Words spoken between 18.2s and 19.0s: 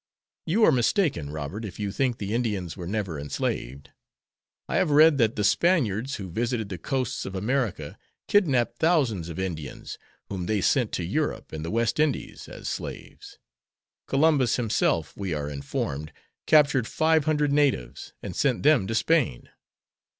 and sent them to